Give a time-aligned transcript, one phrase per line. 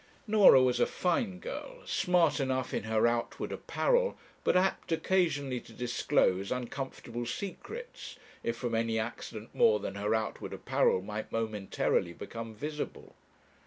[0.25, 5.73] Norah was a fine girl, smart enough in her outward apparel, but apt occasionally to
[5.73, 12.55] disclose uncomfortable secrets, if from any accident more than her outward apparel might momentarily become
[12.55, 13.13] visible.